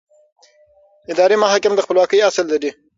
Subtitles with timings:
[1.11, 2.69] اداري محاکم د خپلواکۍ اصل لري.